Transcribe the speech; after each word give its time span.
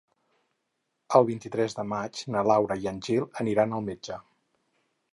El 1.19 1.27
vint-i-tres 1.27 1.77
de 1.81 1.87
maig 1.93 2.23
na 2.37 2.45
Laura 2.53 2.81
i 2.87 2.91
en 2.95 3.01
Gil 3.09 3.31
aniran 3.45 3.77
al 3.81 3.89
metge. 3.93 4.23